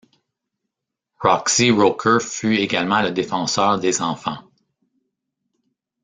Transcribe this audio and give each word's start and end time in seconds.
Roxie 1.23 1.69
Roker 1.77 2.17
fut 2.19 2.55
également 2.55 3.03
le 3.03 3.11
défenseur 3.11 3.77
des 3.79 4.01
enfants. 4.01 4.43